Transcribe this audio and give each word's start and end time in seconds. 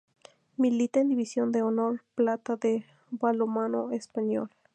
Milita 0.57 0.99
en 0.99 1.09
División 1.09 1.51
de 1.51 1.61
Honor 1.61 2.01
Plata 2.15 2.55
del 2.55 2.85
balonmano 3.11 3.91
español. 3.91 4.49